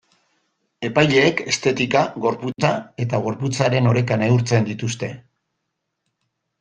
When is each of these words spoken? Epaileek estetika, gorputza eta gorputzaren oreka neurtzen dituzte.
Epaileek 0.87 1.43
estetika, 1.51 2.01
gorputza 2.25 2.71
eta 3.05 3.21
gorputzaren 3.29 3.91
oreka 3.93 4.19
neurtzen 4.23 4.67
dituzte. 4.71 5.11